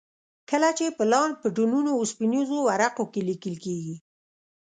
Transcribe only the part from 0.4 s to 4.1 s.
کله چې پلان په ټنونو اوسپنیزو ورقو کې لیکل کېږي.